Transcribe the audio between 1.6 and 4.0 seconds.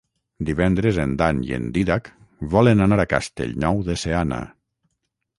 Dídac volen anar a Castellnou de